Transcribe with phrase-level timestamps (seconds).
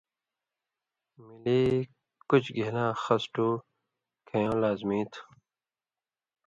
[1.25, 1.59] ملی
[2.29, 3.49] کُچ گھیلاں خس ٹُو
[4.27, 5.21] کھیؤں لازمی تُھو۔